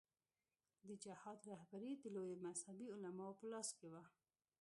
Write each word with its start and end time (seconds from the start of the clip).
د 0.87 0.89
جهاد 1.03 1.39
رهبري 1.51 1.91
د 1.97 2.05
لویو 2.15 2.41
مذهبي 2.45 2.87
علماوو 2.95 3.39
په 3.39 3.45
لاس 3.51 3.69
کې 3.79 3.87
وه. 3.93 4.03